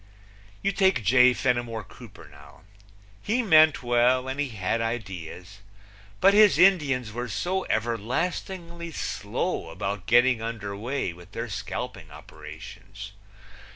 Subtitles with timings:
[0.63, 1.31] You take J.
[1.31, 2.61] Fenimore Cooper now.
[3.21, 5.59] He meant well and he had ideas,
[6.19, 13.11] but his Indians were so everlastingly slow about getting under way with their scalping operations!